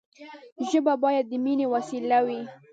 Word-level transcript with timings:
ژبه 0.69 0.93
باید 1.03 1.25
د 1.31 1.33
ميني 1.45 1.65
وسیله 1.73 2.19
وي. 2.27 2.41